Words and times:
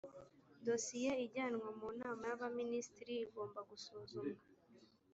dosiye 0.65 1.11
ijyanwa 1.25 1.67
mu 1.79 1.87
nama 1.99 2.23
y 2.29 2.33
‘abaminisitiri 2.37 3.13
igomba 3.25 3.59
gusuzumwa. 3.69 4.39